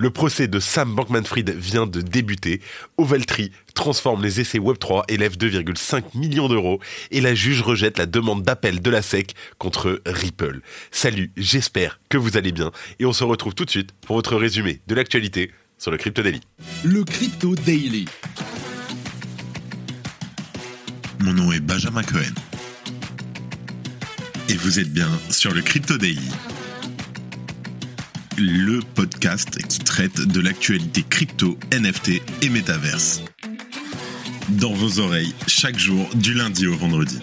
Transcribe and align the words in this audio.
Le 0.00 0.08
procès 0.08 0.48
de 0.48 0.60
Sam 0.60 0.94
Bankman-Fried 0.94 1.50
vient 1.50 1.86
de 1.86 2.00
débuter. 2.00 2.62
Ovaltree 2.96 3.52
transforme 3.74 4.22
les 4.22 4.40
essais 4.40 4.58
Web3, 4.58 5.02
élève 5.08 5.36
2,5 5.36 6.16
millions 6.16 6.48
d'euros 6.48 6.80
et 7.10 7.20
la 7.20 7.34
juge 7.34 7.60
rejette 7.60 7.98
la 7.98 8.06
demande 8.06 8.42
d'appel 8.42 8.80
de 8.80 8.90
la 8.90 9.02
SEC 9.02 9.34
contre 9.58 10.00
Ripple. 10.06 10.62
Salut, 10.90 11.32
j'espère 11.36 12.00
que 12.08 12.16
vous 12.16 12.38
allez 12.38 12.50
bien 12.50 12.72
et 12.98 13.04
on 13.04 13.12
se 13.12 13.24
retrouve 13.24 13.54
tout 13.54 13.66
de 13.66 13.70
suite 13.70 13.90
pour 14.06 14.16
votre 14.16 14.36
résumé 14.36 14.80
de 14.86 14.94
l'actualité 14.94 15.50
sur 15.76 15.90
le 15.90 15.98
Crypto 15.98 16.22
Daily. 16.22 16.40
Le 16.82 17.04
Crypto 17.04 17.54
Daily. 17.54 18.06
Mon 21.18 21.34
nom 21.34 21.52
est 21.52 21.60
Benjamin 21.60 22.04
Cohen. 22.04 22.32
Et 24.48 24.54
vous 24.54 24.80
êtes 24.80 24.94
bien 24.94 25.10
sur 25.28 25.52
le 25.52 25.60
Crypto 25.60 25.98
Daily. 25.98 26.30
Le 28.42 28.80
podcast 28.94 29.58
qui 29.68 29.80
traite 29.80 30.18
de 30.18 30.40
l'actualité 30.40 31.02
crypto, 31.02 31.58
NFT 31.74 32.22
et 32.40 32.48
métaverse. 32.48 33.22
Dans 34.48 34.72
vos 34.72 34.98
oreilles, 34.98 35.34
chaque 35.46 35.78
jour, 35.78 36.08
du 36.14 36.32
lundi 36.32 36.66
au 36.66 36.74
vendredi. 36.74 37.20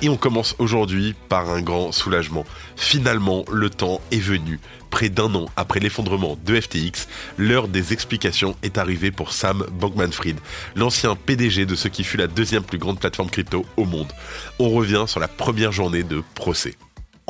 Et 0.00 0.08
on 0.08 0.16
commence 0.16 0.56
aujourd'hui 0.58 1.14
par 1.28 1.50
un 1.50 1.60
grand 1.60 1.92
soulagement. 1.92 2.46
Finalement, 2.74 3.44
le 3.52 3.68
temps 3.68 4.00
est 4.10 4.16
venu. 4.16 4.60
Près 4.90 5.08
d'un 5.08 5.34
an 5.34 5.46
après 5.56 5.80
l'effondrement 5.80 6.36
de 6.44 6.60
FTX, 6.60 7.06
l'heure 7.38 7.68
des 7.68 7.92
explications 7.92 8.56
est 8.62 8.76
arrivée 8.76 9.10
pour 9.10 9.32
Sam 9.32 9.66
Bankman-Fried, 9.80 10.36
l'ancien 10.74 11.14
PDG 11.14 11.64
de 11.64 11.74
ce 11.74 11.88
qui 11.88 12.04
fut 12.04 12.16
la 12.16 12.26
deuxième 12.26 12.64
plus 12.64 12.78
grande 12.78 12.98
plateforme 12.98 13.30
crypto 13.30 13.64
au 13.76 13.84
monde. 13.84 14.12
On 14.58 14.70
revient 14.70 15.04
sur 15.06 15.20
la 15.20 15.28
première 15.28 15.72
journée 15.72 16.02
de 16.02 16.22
procès. 16.34 16.74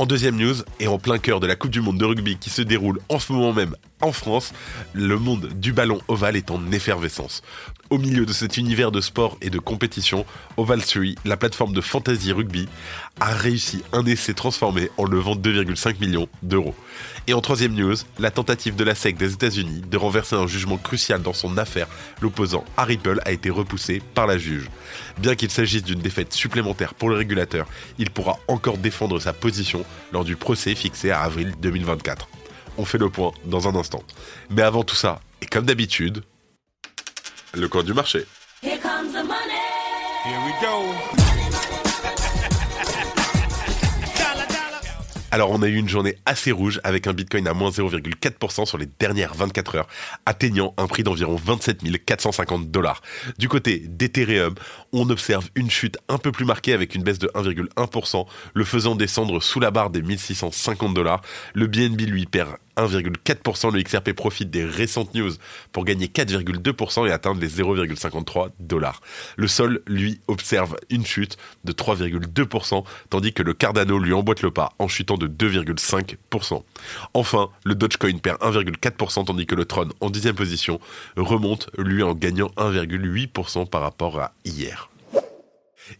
En 0.01 0.07
deuxième 0.07 0.37
news, 0.37 0.55
et 0.79 0.87
en 0.87 0.99
plein 0.99 1.19
cœur 1.19 1.41
de 1.41 1.47
la 1.47 1.57
Coupe 1.57 1.71
du 1.71 1.83
Monde 1.83 1.99
de 1.99 2.07
rugby 2.07 2.39
qui 2.39 2.49
se 2.49 2.63
déroule 2.63 3.01
en 3.11 3.19
ce 3.19 3.35
moment 3.35 3.53
même 3.53 3.77
en 4.01 4.13
France, 4.13 4.55
le 4.95 5.19
monde 5.19 5.51
du 5.55 5.75
ballon 5.75 6.01
ovale 6.09 6.37
est 6.37 6.51
en 6.51 6.73
effervescence. 6.73 7.43
Au 7.91 7.99
milieu 7.99 8.25
de 8.25 8.33
cet 8.33 8.57
univers 8.57 8.93
de 8.93 9.01
sport 9.01 9.37
et 9.43 9.51
de 9.51 9.59
compétition, 9.59 10.25
Oval 10.57 10.81
3, 10.81 11.17
la 11.25 11.37
plateforme 11.37 11.73
de 11.73 11.81
fantasy 11.81 12.31
rugby, 12.31 12.69
a 13.19 13.35
réussi 13.35 13.83
un 13.93 14.07
essai 14.07 14.33
transformé 14.33 14.91
en 14.97 15.05
levant 15.05 15.35
2,5 15.35 15.99
millions 15.99 16.29
d'euros. 16.45 16.77
Et 17.27 17.35
en 17.35 17.41
troisième 17.41 17.75
news, 17.75 17.97
la 18.21 18.31
tentative 18.31 18.77
de 18.77 18.85
la 18.85 18.95
SEC 18.95 19.17
des 19.17 19.33
États-Unis 19.33 19.83
de 19.91 19.97
renverser 19.97 20.37
un 20.37 20.47
jugement 20.47 20.77
crucial 20.77 21.21
dans 21.21 21.33
son 21.33 21.59
affaire 21.59 21.89
l'opposant 22.21 22.65
à 22.77 22.85
Ripple 22.85 23.21
a 23.25 23.33
été 23.33 23.51
repoussée 23.51 24.01
par 24.15 24.29
la 24.29 24.39
juge. 24.39 24.71
Bien 25.19 25.35
qu'il 25.35 25.51
s'agisse 25.51 25.83
d'une 25.83 26.01
défaite 26.01 26.33
supplémentaire 26.33 26.95
pour 26.95 27.09
le 27.09 27.17
régulateur, 27.17 27.67
il 27.99 28.11
pourra 28.11 28.39
encore 28.47 28.79
défendre 28.79 29.19
sa 29.19 29.33
position 29.33 29.85
lors 30.13 30.23
du 30.23 30.37
procès 30.37 30.77
fixé 30.77 31.11
à 31.11 31.23
avril 31.23 31.55
2024. 31.61 32.29
On 32.79 32.85
fait 32.85 32.99
le 32.99 33.11
point 33.11 33.33
dans 33.47 33.67
un 33.67 33.75
instant. 33.75 34.05
Mais 34.49 34.63
avant 34.63 34.85
tout 34.85 34.95
ça, 34.95 35.21
et 35.43 35.47
comme 35.47 35.67
d'habitude, 35.67 36.23
le 37.55 37.69
coin 37.69 37.83
du 37.83 37.95
marché. 37.95 38.27
Here 38.63 38.79
comes 38.79 39.13
the 39.13 39.25
money. 39.25 39.61
Here 40.25 40.39
we 40.45 40.53
go. 40.61 40.95
Alors 45.33 45.53
on 45.53 45.63
a 45.63 45.69
eu 45.69 45.77
une 45.77 45.89
journée 45.89 46.17
assez 46.27 46.51
rouge 46.51 46.81
avec 46.83 47.07
un 47.07 47.13
Bitcoin 47.13 47.47
à 47.47 47.55
moins 47.55 47.71
0,4% 47.71 48.67
sur 48.67 48.79
les 48.79 48.89
dernières 48.99 49.33
24 49.33 49.77
heures, 49.77 49.89
atteignant 50.27 50.75
un 50.77 50.89
prix 50.89 51.05
d'environ 51.05 51.37
27 51.37 52.05
450 52.05 52.71
dollars. 52.71 53.01
Du 53.39 53.49
côté 53.49 53.79
d'Ethereum, 53.87 54.55
on 54.93 55.09
observe 55.11 55.49
une 55.55 55.71
chute 55.71 55.99
un 56.09 56.19
peu 56.19 56.33
plus 56.33 56.45
marquée 56.45 56.73
avec 56.73 56.95
une 56.95 57.03
baisse 57.03 57.19
de 57.19 57.29
1,1%, 57.29 58.27
le 58.55 58.65
faisant 58.65 58.95
descendre 58.95 59.41
sous 59.41 59.61
la 59.61 59.71
barre 59.71 59.91
des 59.91 60.03
1650 60.03 60.95
dollars. 60.95 61.23
Le 61.55 61.67
BNB 61.67 62.03
lui 62.03 62.27
perd 62.27 62.57
1,4%. 62.77 63.73
Le 63.73 63.83
XRP 63.83 64.13
profite 64.13 64.51
des 64.51 64.65
récentes 64.65 65.15
news 65.15 65.33
pour 65.73 65.85
gagner 65.85 66.07
4,2% 66.07 67.09
et 67.09 67.13
atteindre 67.13 67.41
les 67.41 67.49
0,53 67.49 68.51
dollars. 68.59 69.01
Le 69.37 69.49
sol, 69.49 69.83
lui, 69.87 70.21
observe 70.29 70.77
une 70.89 71.05
chute 71.05 71.37
de 71.65 71.73
3,2%, 71.73 72.85
tandis 73.11 73.33
que 73.33 73.43
le 73.43 73.55
Cardano 73.55 73.99
lui 73.99 74.13
emboîte 74.13 74.43
le 74.43 74.51
pas 74.51 74.73
en 74.79 74.89
chutant 74.89 75.17
de 75.17 75.27
2,5%. 75.29 76.63
Enfin, 77.15 77.51
le 77.65 77.75
Dogecoin 77.75 78.19
perd 78.19 78.41
1,4%, 78.41 79.27
tandis 79.27 79.47
que 79.47 79.55
le 79.55 79.65
Tron, 79.65 79.89
en 80.01 80.11
dixième 80.11 80.35
position, 80.35 80.81
remonte, 81.17 81.71
lui, 81.77 82.03
en 82.03 82.15
gagnant 82.15 82.51
1,8% 82.57 83.69
par 83.69 83.83
rapport 83.83 84.19
à 84.21 84.33
hier. 84.45 84.80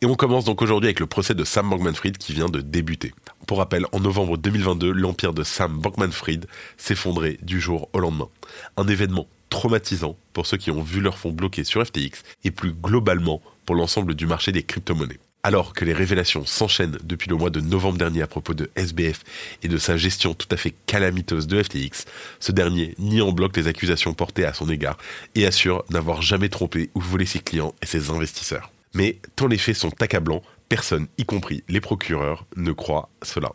Et 0.03 0.07
on 0.07 0.15
commence 0.15 0.45
donc 0.45 0.63
aujourd'hui 0.63 0.89
avec 0.89 1.01
le 1.01 1.07
procès 1.07 1.35
de 1.35 1.45
Sam 1.45 1.69
Bankman-Fried 1.69 2.17
qui 2.19 2.33
vient 2.33 2.49
de 2.49 2.61
débuter. 2.61 3.13
Pour 3.47 3.59
rappel, 3.59 3.87
en 3.93 4.01
novembre 4.01 4.37
2022, 4.39 4.93
l'empire 4.93 5.33
de 5.33 5.43
Sam 5.43 5.79
Bankman-Fried 5.81 6.47
s'effondrait 6.77 7.39
du 7.43 7.61
jour 7.61 7.89
au 7.93 8.01
lendemain. 8.01 8.29
Un 8.77 8.89
événement 8.89 9.27
traumatisant 9.51 10.17
pour 10.33 10.47
ceux 10.47 10.57
qui 10.57 10.71
ont 10.71 10.83
vu 10.83 11.01
leur 11.01 11.19
fonds 11.19 11.33
bloqués 11.33 11.65
sur 11.65 11.85
FTX 11.85 12.23
et 12.45 12.51
plus 12.51 12.73
globalement 12.73 13.43
pour 13.67 13.75
l'ensemble 13.75 14.15
du 14.15 14.27
marché 14.27 14.53
des 14.53 14.63
crypto-monnaies. 14.63 15.19
Alors 15.43 15.73
que 15.73 15.87
les 15.87 15.95
révélations 15.95 16.45
s'enchaînent 16.45 16.99
depuis 17.03 17.31
le 17.31 17.37
mois 17.37 17.51
de 17.51 17.61
novembre 17.61 17.97
dernier 17.97 18.23
à 18.23 18.27
propos 18.27 18.53
de 18.53 18.71
SBF 18.77 19.23
et 19.63 19.69
de 19.69 19.79
sa 19.79 19.97
gestion 19.97 20.35
tout 20.35 20.49
à 20.51 20.57
fait 20.57 20.75
calamiteuse 20.87 21.47
de 21.47 21.63
FTX, 21.63 22.05
ce 22.41 22.53
dernier 22.53 22.95
nie 22.99 23.23
en 23.23 23.33
bloc 23.33 23.57
les 23.57 23.67
accusations 23.67 24.13
portées 24.13 24.45
à 24.45 24.53
son 24.53 24.69
égard 24.69 24.99
et 25.35 25.47
assure 25.47 25.85
n'avoir 25.89 26.21
jamais 26.21 26.51
trompé 26.51 26.91
ou 26.95 27.01
volé 27.01 27.25
ses 27.25 27.41
clients 27.41 27.75
et 27.83 27.87
ses 27.87 28.11
investisseurs. 28.11 28.71
Mais 28.95 29.19
tant 29.37 29.47
les 29.47 29.59
faits 29.59 29.77
sont 29.77 30.03
accablants, 30.03 30.43
personne, 30.69 31.07
y 31.19 31.25
compris 31.25 31.65
les 31.69 31.81
procureurs, 31.81 32.47
ne 32.57 32.73
croit 32.73 33.11
cela. 33.23 33.53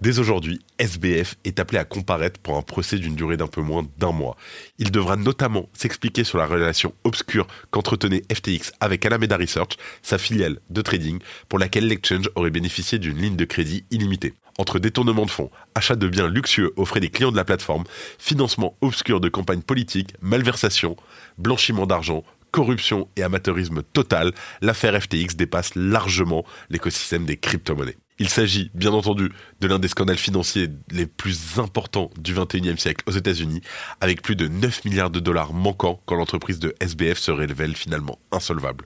Dès 0.00 0.18
aujourd'hui, 0.18 0.60
SBF 0.78 1.36
est 1.44 1.60
appelé 1.60 1.78
à 1.78 1.84
comparaître 1.84 2.40
pour 2.40 2.56
un 2.56 2.62
procès 2.62 2.98
d'une 2.98 3.14
durée 3.14 3.36
d'un 3.36 3.46
peu 3.46 3.60
moins 3.60 3.86
d'un 3.98 4.12
mois. 4.12 4.36
Il 4.78 4.90
devra 4.90 5.16
notamment 5.16 5.68
s'expliquer 5.72 6.24
sur 6.24 6.38
la 6.38 6.46
relation 6.46 6.94
obscure 7.04 7.46
qu'entretenait 7.70 8.22
FTX 8.32 8.72
avec 8.80 9.04
Alameda 9.04 9.36
Research, 9.36 9.76
sa 10.02 10.18
filiale 10.18 10.60
de 10.70 10.82
trading, 10.82 11.18
pour 11.48 11.58
laquelle 11.58 11.86
l'exchange 11.86 12.30
aurait 12.34 12.50
bénéficié 12.50 12.98
d'une 12.98 13.18
ligne 13.18 13.36
de 13.36 13.44
crédit 13.44 13.84
illimitée. 13.90 14.34
Entre 14.58 14.78
détournement 14.78 15.26
de 15.26 15.30
fonds, 15.30 15.50
achat 15.74 15.96
de 15.96 16.08
biens 16.08 16.28
luxueux 16.28 16.72
aux 16.76 16.84
frais 16.84 17.00
des 17.00 17.10
clients 17.10 17.32
de 17.32 17.36
la 17.36 17.44
plateforme, 17.44 17.84
financement 18.18 18.76
obscur 18.80 19.20
de 19.20 19.28
campagnes 19.28 19.62
politiques, 19.62 20.14
malversation, 20.20 20.96
blanchiment 21.38 21.86
d'argent, 21.86 22.24
corruption 22.50 23.08
et 23.16 23.22
amateurisme 23.22 23.82
total, 23.82 24.32
l'affaire 24.60 25.00
FTX 25.00 25.36
dépasse 25.36 25.74
largement 25.74 26.44
l'écosystème 26.68 27.24
des 27.24 27.36
crypto-monnaies. 27.36 27.96
Il 28.20 28.28
s'agit, 28.28 28.70
bien 28.74 28.92
entendu, 28.92 29.30
de 29.62 29.66
l'un 29.66 29.78
des 29.78 29.88
scandales 29.88 30.18
financiers 30.18 30.68
les 30.90 31.06
plus 31.06 31.58
importants 31.58 32.10
du 32.18 32.34
21e 32.34 32.76
siècle 32.76 33.02
aux 33.06 33.12
États-Unis, 33.12 33.62
avec 34.02 34.20
plus 34.20 34.36
de 34.36 34.46
9 34.46 34.84
milliards 34.84 35.08
de 35.08 35.20
dollars 35.20 35.54
manquants 35.54 36.02
quand 36.04 36.16
l'entreprise 36.16 36.58
de 36.58 36.74
SBF 36.80 37.18
se 37.18 37.30
révèle 37.30 37.74
finalement 37.74 38.18
insolvable. 38.30 38.84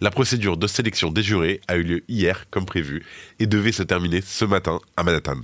La 0.00 0.12
procédure 0.12 0.56
de 0.56 0.68
sélection 0.68 1.10
des 1.10 1.24
jurés 1.24 1.60
a 1.66 1.74
eu 1.74 1.82
lieu 1.82 2.04
hier, 2.06 2.48
comme 2.50 2.66
prévu, 2.66 3.04
et 3.40 3.48
devait 3.48 3.72
se 3.72 3.82
terminer 3.82 4.20
ce 4.20 4.44
matin 4.44 4.78
à 4.96 5.02
Manhattan. 5.02 5.40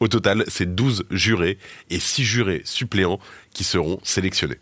Au 0.00 0.08
total, 0.08 0.44
c'est 0.48 0.74
12 0.74 1.04
jurés 1.10 1.58
et 1.90 1.98
6 1.98 2.24
jurés 2.24 2.62
suppléants 2.64 3.20
qui 3.52 3.64
seront 3.64 4.00
sélectionnés. 4.02 4.58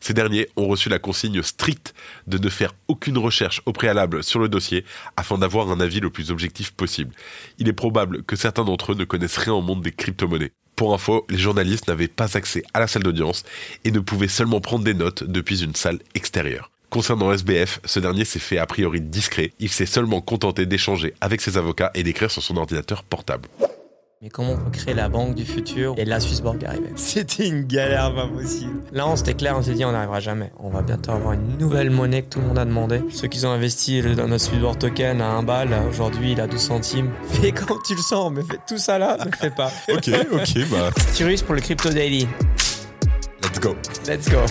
Ces 0.00 0.14
derniers 0.14 0.48
ont 0.56 0.66
reçu 0.66 0.88
la 0.88 0.98
consigne 0.98 1.42
stricte 1.42 1.94
de 2.26 2.38
ne 2.38 2.48
faire 2.48 2.74
aucune 2.88 3.18
recherche 3.18 3.62
au 3.66 3.72
préalable 3.72 4.24
sur 4.24 4.38
le 4.40 4.48
dossier 4.48 4.84
afin 5.16 5.38
d'avoir 5.38 5.70
un 5.70 5.80
avis 5.80 6.00
le 6.00 6.10
plus 6.10 6.30
objectif 6.30 6.72
possible. 6.72 7.14
Il 7.58 7.68
est 7.68 7.72
probable 7.72 8.22
que 8.22 8.36
certains 8.36 8.64
d'entre 8.64 8.92
eux 8.92 8.96
ne 8.96 9.04
connaissent 9.04 9.36
rien 9.38 9.54
au 9.54 9.62
monde 9.62 9.82
des 9.82 9.92
crypto-monnaies. 9.92 10.52
Pour 10.76 10.94
info, 10.94 11.26
les 11.28 11.38
journalistes 11.38 11.88
n'avaient 11.88 12.08
pas 12.08 12.36
accès 12.36 12.62
à 12.72 12.80
la 12.80 12.86
salle 12.86 13.02
d'audience 13.02 13.44
et 13.84 13.90
ne 13.90 14.00
pouvaient 14.00 14.28
seulement 14.28 14.60
prendre 14.60 14.84
des 14.84 14.94
notes 14.94 15.24
depuis 15.24 15.62
une 15.62 15.74
salle 15.74 15.98
extérieure. 16.14 16.70
Concernant 16.88 17.32
SBF, 17.32 17.80
ce 17.84 18.00
dernier 18.00 18.24
s'est 18.24 18.40
fait 18.40 18.58
a 18.58 18.66
priori 18.66 19.00
discret, 19.00 19.52
il 19.60 19.68
s'est 19.68 19.86
seulement 19.86 20.20
contenté 20.20 20.66
d'échanger 20.66 21.14
avec 21.20 21.40
ses 21.40 21.56
avocats 21.56 21.92
et 21.94 22.02
d'écrire 22.02 22.30
sur 22.30 22.42
son 22.42 22.56
ordinateur 22.56 23.04
portable. 23.04 23.48
Mais 24.22 24.28
comment 24.28 24.52
on 24.52 24.58
peut 24.58 24.70
créer 24.70 24.92
la 24.92 25.08
banque 25.08 25.34
du 25.34 25.46
futur 25.46 25.94
Et 25.96 26.04
là, 26.04 26.20
Swissborg 26.20 26.62
arrivait. 26.66 26.92
C'était 26.94 27.48
une 27.48 27.62
galère 27.62 28.14
pas 28.14 28.28
possible. 28.28 28.82
Là, 28.92 29.08
on 29.08 29.16
s'était 29.16 29.32
clair, 29.32 29.56
on 29.56 29.62
s'est 29.62 29.72
dit, 29.72 29.82
on 29.82 29.92
n'arrivera 29.92 30.20
jamais. 30.20 30.52
On 30.58 30.68
va 30.68 30.82
bientôt 30.82 31.12
avoir 31.12 31.32
une 31.32 31.56
nouvelle 31.56 31.88
monnaie 31.88 32.20
que 32.20 32.28
tout 32.28 32.40
le 32.40 32.48
monde 32.48 32.58
a 32.58 32.66
demandé. 32.66 33.00
Ceux 33.08 33.28
qui 33.28 33.46
ont 33.46 33.50
investi 33.50 34.02
dans 34.02 34.28
notre 34.28 34.44
Swissborg 34.44 34.76
token 34.76 35.22
à 35.22 35.30
1 35.30 35.42
balle, 35.44 35.70
aujourd'hui, 35.88 36.32
il 36.32 36.40
a 36.42 36.46
12 36.46 36.60
centimes. 36.60 37.10
Fais 37.30 37.52
quand 37.52 37.78
tu 37.82 37.94
le 37.94 38.02
sens, 38.02 38.30
mais 38.30 38.42
fais 38.42 38.58
tout 38.68 38.76
ça 38.76 38.98
là, 38.98 39.16
ne 39.20 39.24
le 39.24 39.30
fais 39.38 39.48
pas. 39.48 39.72
Ok, 39.88 40.10
ok, 40.30 40.68
bah, 40.70 40.90
Cyrus 41.14 41.40
pour 41.40 41.54
le 41.54 41.62
Crypto 41.62 41.88
Daily. 41.88 42.28
let's 43.42 43.58
go. 43.58 43.74
Let's 44.06 44.28
go. 44.28 44.36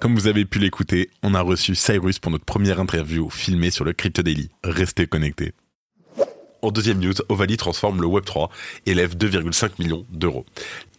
Comme 0.00 0.14
vous 0.14 0.28
avez 0.28 0.46
pu 0.46 0.60
l'écouter, 0.60 1.10
on 1.22 1.34
a 1.34 1.42
reçu 1.42 1.74
Cyrus 1.74 2.18
pour 2.18 2.32
notre 2.32 2.46
première 2.46 2.80
interview 2.80 3.28
filmée 3.28 3.70
sur 3.70 3.84
le 3.84 3.92
Crypto 3.92 4.22
Daily. 4.22 4.48
Restez 4.64 5.06
connectés. 5.06 5.52
En 6.64 6.70
deuxième 6.70 7.00
news, 7.00 7.14
Ovalie 7.28 7.56
transforme 7.56 8.00
le 8.00 8.06
Web3 8.06 8.48
et 8.86 8.94
lève 8.94 9.16
2,5 9.16 9.70
millions 9.80 10.06
d'euros. 10.12 10.46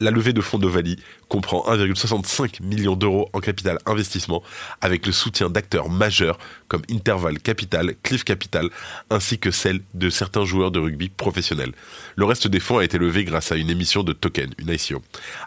La 0.02 0.12
levée 0.12 0.34
de 0.34 0.42
fonds 0.42 0.60
d'Ovalie 0.60 0.98
comprend 1.30 1.64
1,65 1.66 2.62
million 2.62 2.98
d'euros 2.98 3.30
en 3.32 3.40
capital 3.40 3.78
investissement 3.86 4.44
avec 4.82 5.06
le 5.06 5.14
soutien 5.14 5.50
d'acteurs 5.50 5.90
majeurs 5.90 6.38
comme 6.68 6.82
Interval 6.92 7.40
Capital, 7.40 7.96
Cliff 8.04 8.26
Capital 8.26 8.70
ainsi 9.10 9.40
que 9.40 9.52
celle 9.52 9.80
de 9.94 10.10
certains 10.10 10.44
joueurs 10.44 10.70
de 10.70 10.80
rugby 10.80 11.08
professionnels. 11.08 11.72
Le 12.18 12.26
reste 12.26 12.50
des 12.50 12.60
fonds 12.60 12.80
a 12.80 12.84
été 12.84 12.98
levé 12.98 13.24
grâce 13.24 13.54
à 13.54 13.56
une 13.56 13.70
émission 13.70 14.04
de 14.04 14.12
token, 14.12 14.54
une 14.58 14.70
ICO. 14.70 15.02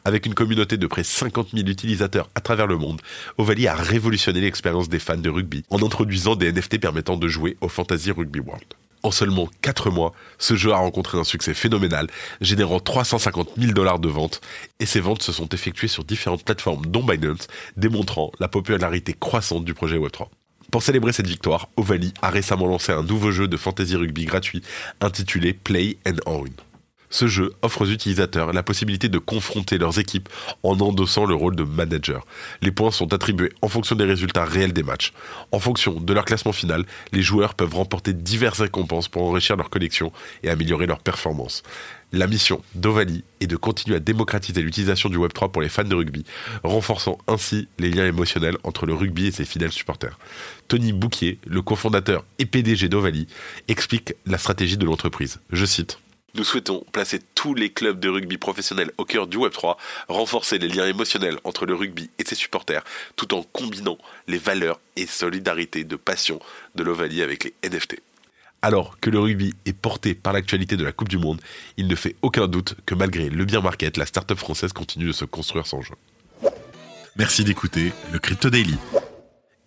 Avec 0.06 0.24
une 0.24 0.32
communauté 0.32 0.78
de 0.78 0.86
près 0.86 1.02
de 1.02 1.06
50 1.06 1.48
000 1.52 1.68
utilisateurs 1.68 2.30
à 2.34 2.40
travers 2.40 2.66
le 2.66 2.78
monde, 2.78 3.02
Ovalie 3.36 3.68
a 3.68 3.74
révolutionné 3.74 4.40
l'expérience 4.40 4.88
des 4.88 4.98
fans 4.98 5.18
de 5.18 5.28
rugby 5.28 5.62
en 5.68 5.82
introduisant 5.82 6.36
des 6.36 6.50
NFT 6.52 6.80
permettant 6.80 7.18
de 7.18 7.28
jouer 7.28 7.58
au 7.60 7.68
Fantasy 7.68 8.12
Rugby 8.12 8.40
World. 8.40 8.64
En 9.06 9.12
seulement 9.12 9.48
4 9.62 9.90
mois, 9.90 10.12
ce 10.36 10.56
jeu 10.56 10.72
a 10.72 10.78
rencontré 10.78 11.16
un 11.16 11.22
succès 11.22 11.54
phénoménal, 11.54 12.08
générant 12.40 12.80
350 12.80 13.50
000 13.56 13.72
dollars 13.72 14.00
de 14.00 14.08
ventes, 14.08 14.40
et 14.80 14.84
ces 14.84 14.98
ventes 14.98 15.22
se 15.22 15.30
sont 15.30 15.48
effectuées 15.50 15.86
sur 15.86 16.02
différentes 16.02 16.42
plateformes 16.42 16.84
dont 16.86 17.04
Binance, 17.04 17.46
démontrant 17.76 18.32
la 18.40 18.48
popularité 18.48 19.12
croissante 19.12 19.64
du 19.64 19.74
projet 19.74 19.96
Web3. 19.96 20.26
Pour 20.72 20.82
célébrer 20.82 21.12
cette 21.12 21.28
victoire, 21.28 21.68
Ovalie 21.76 22.14
a 22.20 22.30
récemment 22.30 22.66
lancé 22.66 22.90
un 22.90 23.04
nouveau 23.04 23.30
jeu 23.30 23.46
de 23.46 23.56
fantasy 23.56 23.94
rugby 23.94 24.24
gratuit 24.24 24.62
intitulé 25.00 25.52
Play 25.52 25.98
and 26.04 26.16
Own. 26.26 26.50
Ce 27.10 27.26
jeu 27.26 27.52
offre 27.62 27.82
aux 27.82 27.90
utilisateurs 27.90 28.52
la 28.52 28.62
possibilité 28.62 29.08
de 29.08 29.18
confronter 29.18 29.78
leurs 29.78 29.98
équipes 29.98 30.28
en 30.62 30.78
endossant 30.80 31.24
le 31.24 31.34
rôle 31.34 31.56
de 31.56 31.64
manager. 31.64 32.26
Les 32.62 32.70
points 32.70 32.90
sont 32.90 33.12
attribués 33.12 33.52
en 33.62 33.68
fonction 33.68 33.96
des 33.96 34.04
résultats 34.04 34.44
réels 34.44 34.72
des 34.72 34.82
matchs. 34.82 35.12
En 35.52 35.58
fonction 35.58 36.00
de 36.00 36.12
leur 36.12 36.24
classement 36.24 36.52
final, 36.52 36.84
les 37.12 37.22
joueurs 37.22 37.54
peuvent 37.54 37.74
remporter 37.74 38.12
diverses 38.12 38.60
récompenses 38.60 39.08
pour 39.08 39.22
enrichir 39.22 39.56
leur 39.56 39.70
collection 39.70 40.12
et 40.42 40.50
améliorer 40.50 40.86
leur 40.86 40.98
performance. 40.98 41.62
La 42.12 42.28
mission 42.28 42.62
d'Ovalie 42.76 43.24
est 43.40 43.48
de 43.48 43.56
continuer 43.56 43.96
à 43.96 44.00
démocratiser 44.00 44.62
l'utilisation 44.62 45.08
du 45.08 45.18
Web3 45.18 45.50
pour 45.50 45.60
les 45.60 45.68
fans 45.68 45.84
de 45.84 45.94
rugby, 45.94 46.24
renforçant 46.62 47.18
ainsi 47.26 47.68
les 47.78 47.90
liens 47.90 48.06
émotionnels 48.06 48.56
entre 48.62 48.86
le 48.86 48.94
rugby 48.94 49.26
et 49.26 49.32
ses 49.32 49.44
fidèles 49.44 49.72
supporters. 49.72 50.18
Tony 50.68 50.92
Bouquier, 50.92 51.40
le 51.46 51.62
cofondateur 51.62 52.24
et 52.38 52.46
PDG 52.46 52.88
d'Ovalie, 52.88 53.26
explique 53.66 54.14
la 54.24 54.38
stratégie 54.38 54.76
de 54.76 54.86
l'entreprise. 54.86 55.40
Je 55.50 55.64
cite 55.64 55.98
nous 56.36 56.44
souhaitons 56.44 56.84
placer 56.92 57.20
tous 57.34 57.54
les 57.54 57.70
clubs 57.70 57.98
de 57.98 58.08
rugby 58.08 58.38
professionnels 58.38 58.92
au 58.98 59.04
cœur 59.04 59.26
du 59.26 59.38
Web3, 59.38 59.76
renforcer 60.08 60.58
les 60.58 60.68
liens 60.68 60.86
émotionnels 60.86 61.38
entre 61.44 61.66
le 61.66 61.74
rugby 61.74 62.10
et 62.18 62.24
ses 62.24 62.34
supporters, 62.34 62.84
tout 63.16 63.34
en 63.34 63.42
combinant 63.42 63.98
les 64.28 64.38
valeurs 64.38 64.80
et 64.96 65.06
solidarité 65.06 65.84
de 65.84 65.96
passion 65.96 66.40
de 66.74 66.82
l'Ovalie 66.82 67.22
avec 67.22 67.44
les 67.44 67.54
NFT. 67.68 68.00
Alors 68.62 68.98
que 69.00 69.10
le 69.10 69.20
rugby 69.20 69.54
est 69.64 69.72
porté 69.72 70.14
par 70.14 70.32
l'actualité 70.32 70.76
de 70.76 70.84
la 70.84 70.92
Coupe 70.92 71.08
du 71.08 71.18
Monde, 71.18 71.40
il 71.76 71.86
ne 71.86 71.94
fait 71.94 72.16
aucun 72.22 72.48
doute 72.48 72.74
que 72.84 72.94
malgré 72.94 73.28
le 73.28 73.44
bien 73.44 73.60
market, 73.60 73.96
la 73.96 74.06
start-up 74.06 74.38
française 74.38 74.72
continue 74.72 75.06
de 75.06 75.12
se 75.12 75.24
construire 75.24 75.66
sans 75.66 75.82
jeu. 75.82 75.94
Merci 77.16 77.44
d'écouter 77.44 77.92
le 78.12 78.18
Crypto 78.18 78.50
Daily. 78.50 78.76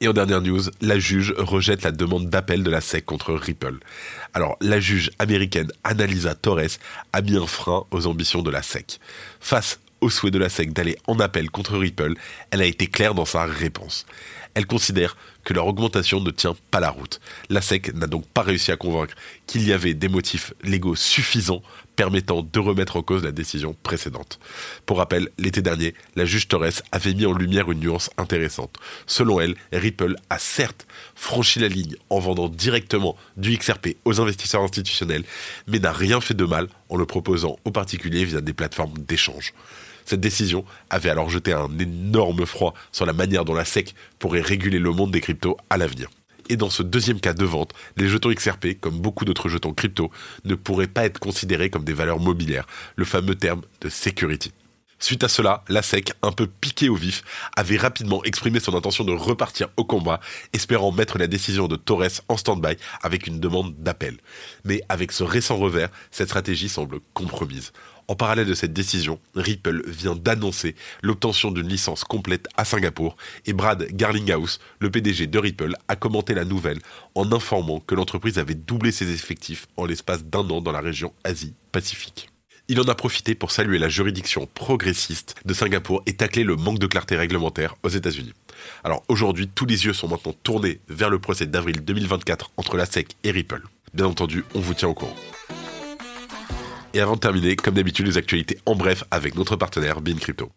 Et 0.01 0.07
en 0.07 0.13
dernière 0.13 0.41
news, 0.41 0.61
la 0.79 0.97
juge 0.97 1.33
rejette 1.37 1.83
la 1.83 1.91
demande 1.91 2.29
d'appel 2.29 2.63
de 2.63 2.69
la 2.69 2.79
SEC 2.79 3.05
contre 3.05 3.33
Ripple. 3.33 3.79
Alors, 4.33 4.55
la 4.61 4.79
juge 4.79 5.11
américaine 5.19 5.69
Annalisa 5.83 6.35
Torres 6.35 6.79
a 7.11 7.21
mis 7.21 7.35
un 7.35 7.45
frein 7.45 7.83
aux 7.91 8.07
ambitions 8.07 8.41
de 8.41 8.49
la 8.49 8.61
SEC. 8.61 8.99
Face 9.41 9.81
au 9.99 10.09
souhait 10.09 10.31
de 10.31 10.39
la 10.39 10.47
SEC 10.47 10.71
d'aller 10.71 10.97
en 11.07 11.19
appel 11.19 11.51
contre 11.51 11.77
Ripple, 11.77 12.13
elle 12.51 12.61
a 12.61 12.65
été 12.65 12.87
claire 12.87 13.13
dans 13.13 13.25
sa 13.25 13.43
réponse. 13.43 14.05
Elle 14.53 14.67
considère 14.67 15.17
que 15.43 15.53
leur 15.53 15.67
augmentation 15.67 16.21
ne 16.21 16.31
tient 16.31 16.55
pas 16.71 16.79
la 16.79 16.91
route. 16.91 17.19
La 17.49 17.61
SEC 17.61 17.93
n'a 17.93 18.07
donc 18.07 18.25
pas 18.27 18.41
réussi 18.41 18.71
à 18.71 18.77
convaincre 18.77 19.15
qu'il 19.47 19.67
y 19.67 19.73
avait 19.73 19.93
des 19.95 20.07
motifs 20.07 20.53
légaux 20.63 20.95
suffisants 20.95 21.61
permettant 21.99 22.43
de 22.43 22.59
remettre 22.59 22.95
en 22.95 23.01
cause 23.01 23.25
la 23.25 23.33
décision 23.33 23.75
précédente. 23.83 24.39
Pour 24.85 24.99
rappel, 24.99 25.27
l'été 25.37 25.61
dernier, 25.61 25.93
la 26.15 26.23
juge 26.23 26.47
Torres 26.47 26.81
avait 26.93 27.13
mis 27.13 27.25
en 27.25 27.33
lumière 27.33 27.69
une 27.69 27.81
nuance 27.81 28.09
intéressante. 28.17 28.77
Selon 29.05 29.41
elle, 29.41 29.55
Ripple 29.73 30.15
a 30.29 30.39
certes 30.39 30.87
franchi 31.13 31.59
la 31.59 31.67
ligne 31.67 31.97
en 32.09 32.19
vendant 32.19 32.47
directement 32.47 33.17
du 33.35 33.57
XRP 33.57 33.97
aux 34.05 34.21
investisseurs 34.21 34.63
institutionnels, 34.63 35.25
mais 35.67 35.79
n'a 35.79 35.91
rien 35.91 36.21
fait 36.21 36.35
de 36.35 36.45
mal 36.45 36.69
en 36.87 36.95
le 36.95 37.05
proposant 37.05 37.59
aux 37.65 37.71
particuliers 37.71 38.23
via 38.23 38.39
des 38.39 38.53
plateformes 38.53 38.97
d'échange. 38.99 39.53
Cette 40.05 40.21
décision 40.21 40.63
avait 40.89 41.09
alors 41.09 41.29
jeté 41.29 41.51
un 41.51 41.79
énorme 41.79 42.45
froid 42.45 42.75
sur 42.93 43.05
la 43.05 43.11
manière 43.11 43.43
dont 43.43 43.55
la 43.55 43.65
SEC 43.65 43.93
pourrait 44.19 44.39
réguler 44.39 44.79
le 44.79 44.91
monde 44.91 45.11
des 45.11 45.19
cryptos 45.19 45.57
à 45.69 45.75
l'avenir. 45.75 46.09
Et 46.49 46.57
dans 46.57 46.71
ce 46.71 46.81
deuxième 46.81 47.19
cas 47.19 47.33
de 47.33 47.45
vente, 47.45 47.73
les 47.95 48.07
jetons 48.07 48.31
XRP, 48.31 48.79
comme 48.81 48.99
beaucoup 48.99 49.23
d'autres 49.23 49.49
jetons 49.49 49.73
crypto, 49.73 50.11
ne 50.45 50.55
pourraient 50.55 50.87
pas 50.87 51.05
être 51.05 51.19
considérés 51.19 51.69
comme 51.69 51.83
des 51.83 51.93
valeurs 51.93 52.19
mobilières, 52.19 52.65
le 52.95 53.05
fameux 53.05 53.35
terme 53.35 53.61
de 53.81 53.89
security. 53.89 54.51
Suite 55.01 55.23
à 55.23 55.29
cela, 55.29 55.63
la 55.69 55.81
SEC, 55.81 56.11
un 56.23 56.33
peu 56.33 56.45
piqué 56.45 56.89
au 56.89 56.95
vif, 56.95 57.23
avait 57.55 57.77
rapidement 57.77 58.21
exprimé 58.25 58.59
son 58.59 58.75
intention 58.75 59.05
de 59.05 59.13
repartir 59.13 59.69
au 59.77 59.85
combat, 59.85 60.19
espérant 60.51 60.91
mettre 60.91 61.17
la 61.17 61.27
décision 61.27 61.69
de 61.69 61.77
Torres 61.77 62.21
en 62.27 62.35
stand-by 62.35 62.75
avec 63.01 63.25
une 63.25 63.39
demande 63.39 63.75
d'appel. 63.77 64.17
Mais 64.65 64.81
avec 64.89 65.13
ce 65.13 65.23
récent 65.23 65.55
revers, 65.55 65.89
cette 66.11 66.27
stratégie 66.27 66.67
semble 66.67 66.99
compromise. 67.13 67.71
En 68.09 68.15
parallèle 68.15 68.47
de 68.47 68.55
cette 68.55 68.73
décision, 68.73 69.19
Ripple 69.35 69.83
vient 69.85 70.15
d'annoncer 70.15 70.75
l'obtention 71.03 71.51
d'une 71.51 71.67
licence 71.67 72.03
complète 72.03 72.47
à 72.57 72.65
Singapour 72.65 73.15
et 73.45 73.53
Brad 73.53 73.87
Garlinghouse, 73.91 74.59
le 74.79 74.89
PDG 74.89 75.27
de 75.27 75.37
Ripple, 75.37 75.75
a 75.87 75.95
commenté 75.95 76.33
la 76.33 76.43
nouvelle 76.43 76.79
en 77.13 77.31
informant 77.31 77.79
que 77.81 77.93
l'entreprise 77.93 78.39
avait 78.39 78.55
doublé 78.55 78.91
ses 78.91 79.11
effectifs 79.11 79.67
en 79.77 79.85
l'espace 79.85 80.25
d'un 80.25 80.49
an 80.49 80.59
dans 80.59 80.71
la 80.71 80.81
région 80.81 81.13
Asie-Pacifique. 81.23 82.29
Il 82.67 82.81
en 82.81 82.87
a 82.87 82.95
profité 82.95 83.35
pour 83.35 83.51
saluer 83.51 83.77
la 83.77 83.89
juridiction 83.89 84.49
progressiste 84.55 85.35
de 85.45 85.53
Singapour 85.53 86.01
et 86.07 86.13
tacler 86.13 86.43
le 86.43 86.55
manque 86.55 86.79
de 86.79 86.87
clarté 86.87 87.15
réglementaire 87.15 87.75
aux 87.83 87.89
États-Unis. 87.89 88.33
Alors 88.83 89.03
aujourd'hui, 89.07 89.47
tous 89.47 89.67
les 89.67 89.85
yeux 89.85 89.93
sont 89.93 90.07
maintenant 90.07 90.33
tournés 90.41 90.79
vers 90.87 91.11
le 91.11 91.19
procès 91.19 91.45
d'avril 91.45 91.85
2024 91.85 92.53
entre 92.57 92.75
la 92.75 92.87
SEC 92.87 93.15
et 93.23 93.29
Ripple. 93.29 93.61
Bien 93.93 94.07
entendu, 94.07 94.45
on 94.55 94.61
vous 94.61 94.73
tient 94.73 94.89
au 94.89 94.95
courant. 94.95 95.15
Et 96.93 97.01
avant 97.01 97.15
de 97.15 97.19
terminer, 97.19 97.55
comme 97.55 97.75
d'habitude, 97.75 98.07
les 98.07 98.17
actualités 98.17 98.57
en 98.65 98.75
bref 98.75 99.03
avec 99.11 99.35
notre 99.35 99.55
partenaire 99.55 100.01
Bean 100.01 100.15
Crypto. 100.15 100.51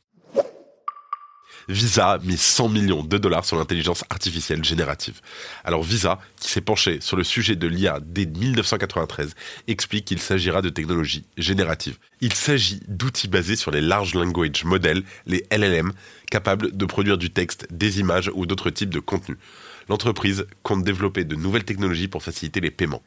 Visa 1.69 2.19
mis 2.25 2.37
100 2.37 2.71
millions 2.71 3.05
de 3.05 3.19
dollars 3.19 3.45
sur 3.45 3.57
l'intelligence 3.57 4.03
artificielle 4.11 4.65
générative. 4.65 5.21
Alors 5.63 5.83
Visa, 5.83 6.19
qui 6.41 6.51
s'est 6.51 6.61
penché 6.61 7.01
sur 7.01 7.17
le 7.17 7.23
sujet 7.23 7.55
de 7.55 7.69
l'IA 7.69 8.01
dès 8.03 8.27
1993, 8.27 9.35
explique 9.69 10.07
qu'il 10.07 10.19
s'agira 10.19 10.61
de 10.61 10.71
technologies 10.71 11.25
génératives. 11.37 11.99
Il 12.21 12.33
s'agit 12.33 12.81
d'outils 12.89 13.29
basés 13.29 13.55
sur 13.55 13.71
les 13.71 13.81
Large 13.81 14.15
Language 14.15 14.65
Models, 14.65 15.05
les 15.27 15.45
LLM, 15.53 15.93
capables 16.31 16.77
de 16.77 16.85
produire 16.87 17.19
du 17.19 17.31
texte, 17.31 17.69
des 17.71 18.01
images 18.01 18.31
ou 18.35 18.47
d'autres 18.47 18.71
types 18.71 18.91
de 18.91 19.01
contenus. 19.01 19.39
L'entreprise 19.89 20.47
compte 20.63 20.83
développer 20.83 21.25
de 21.25 21.37
nouvelles 21.37 21.65
technologies 21.65 22.09
pour 22.09 22.23
faciliter 22.23 22.61
les 22.61 22.71
paiements. 22.71 23.03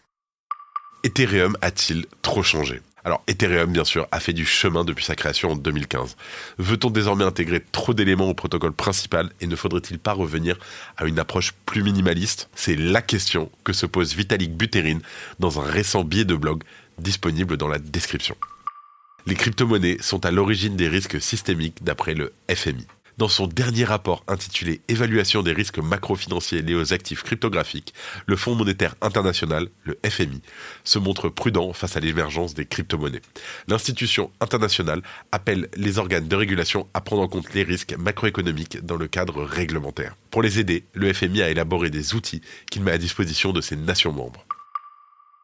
Ethereum 1.04 1.58
a-t-il 1.62 2.06
trop 2.22 2.44
changé? 2.44 2.82
Alors 3.06 3.24
Ethereum, 3.28 3.72
bien 3.72 3.86
sûr, 3.86 4.08
a 4.12 4.20
fait 4.20 4.34
du 4.34 4.46
chemin 4.46 4.84
depuis 4.84 5.06
sa 5.06 5.16
création 5.16 5.52
en 5.52 5.56
2015. 5.56 6.18
Veut-on 6.58 6.90
désormais 6.90 7.24
intégrer 7.24 7.64
trop 7.72 7.94
d'éléments 7.94 8.30
au 8.30 8.34
protocole 8.34 8.74
principal 8.74 9.30
et 9.42 9.48
ne 9.48 9.56
faudrait-il 9.56 10.00
pas 10.00 10.14
revenir 10.14 10.58
à 10.98 11.06
une 11.06 11.20
approche 11.20 11.54
plus 11.68 11.84
minimaliste? 11.84 12.50
C'est 12.56 12.76
la 12.76 13.04
question 13.04 13.52
que 13.64 13.74
se 13.74 13.86
pose 13.86 14.16
Vitalik 14.16 14.58
Buterin 14.58 14.98
dans 15.38 15.62
un 15.62 15.64
récent 15.64 16.04
billet 16.04 16.26
de 16.26 16.36
blog 16.36 16.64
disponible 16.98 17.58
dans 17.58 17.68
la 17.68 17.78
description. 17.78 18.36
Les 19.28 19.36
crypto-monnaies 19.36 19.98
sont 20.02 20.26
à 20.26 20.32
l'origine 20.32 20.76
des 20.76 20.88
risques 20.88 21.22
systémiques 21.22 21.84
d'après 21.84 22.16
le 22.16 22.34
FMI. 22.52 22.88
Dans 23.18 23.30
son 23.30 23.48
dernier 23.48 23.86
rapport 23.86 24.26
intitulé 24.28 24.82
Évaluation 24.90 25.42
des 25.42 25.54
risques 25.54 25.80
macro-financiers 25.80 26.62
liés 26.62 26.76
aux 26.76 26.92
actifs 26.92 27.24
cryptographiques, 27.24 27.94
le 28.26 28.36
Fonds 28.36 28.56
monétaire 28.56 28.96
international, 29.02 29.70
le 29.84 29.98
FMI, 30.06 30.42
se 30.84 31.00
montre 31.00 31.30
prudent 31.30 31.72
face 31.72 31.96
à 31.96 32.02
l'émergence 32.02 32.56
des 32.56 32.66
crypto-monnaies. 32.66 33.22
L'institution 33.70 34.32
internationale 34.42 35.02
appelle 35.32 35.70
les 35.78 35.98
organes 35.98 36.28
de 36.28 36.36
régulation 36.36 36.90
à 36.94 37.00
prendre 37.00 37.22
en 37.22 37.30
compte 37.30 37.54
les 37.54 37.64
risques 37.64 37.96
macroéconomiques 37.98 38.86
dans 38.86 38.98
le 38.98 39.08
cadre 39.08 39.44
réglementaire. 39.44 40.18
Pour 40.30 40.42
les 40.42 40.60
aider, 40.60 40.84
le 40.94 41.14
FMI 41.14 41.42
a 41.42 41.50
élaboré 41.50 41.90
des 41.90 42.16
outils 42.16 42.42
qu'il 42.70 42.84
met 42.84 42.92
à 42.92 42.98
disposition 42.98 43.54
de 43.54 43.62
ses 43.62 43.78
nations 43.78 44.12
membres. 44.12 44.46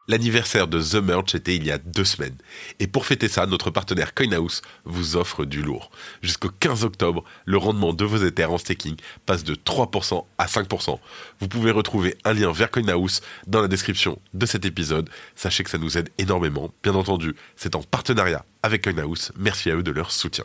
L'anniversaire 0.08 0.66
de 0.66 0.82
The 0.82 0.96
Merge 0.96 1.36
était 1.36 1.54
il 1.54 1.64
y 1.64 1.70
a 1.70 1.78
deux 1.78 2.04
semaines. 2.04 2.36
Et 2.80 2.88
pour 2.88 3.06
fêter 3.06 3.28
ça, 3.28 3.46
notre 3.46 3.70
partenaire 3.70 4.14
CoinHouse 4.14 4.60
vous 4.84 5.16
offre 5.16 5.44
du 5.44 5.62
lourd. 5.62 5.92
Jusqu'au 6.22 6.48
15 6.48 6.84
octobre, 6.84 7.22
le 7.44 7.56
rendement 7.56 7.92
de 7.92 8.04
vos 8.04 8.24
Ethers 8.24 8.50
en 8.50 8.58
staking 8.58 8.96
passe 9.26 9.44
de 9.44 9.54
3% 9.54 10.24
à 10.38 10.46
5%. 10.46 10.98
Vous 11.38 11.48
pouvez 11.48 11.70
retrouver 11.70 12.16
un 12.24 12.32
lien 12.32 12.50
vers 12.50 12.72
CoinHouse 12.72 13.20
dans 13.46 13.62
la 13.62 13.68
description 13.68 14.18
de 14.34 14.44
cet 14.44 14.64
épisode. 14.64 15.08
Sachez 15.36 15.62
que 15.62 15.70
ça 15.70 15.78
nous 15.78 15.96
aide 15.96 16.10
énormément. 16.18 16.72
Bien 16.82 16.94
entendu, 16.94 17.36
c'est 17.54 17.76
en 17.76 17.82
partenariat 17.82 18.44
avec 18.64 18.82
CoinHouse. 18.82 19.30
Merci 19.36 19.70
à 19.70 19.76
eux 19.76 19.84
de 19.84 19.92
leur 19.92 20.10
soutien. 20.10 20.44